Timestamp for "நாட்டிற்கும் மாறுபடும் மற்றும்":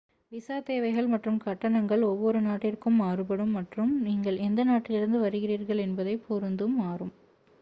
2.41-3.91